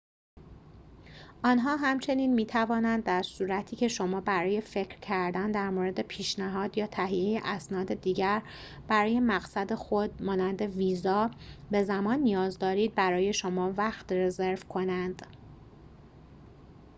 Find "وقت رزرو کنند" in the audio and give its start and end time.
13.77-15.25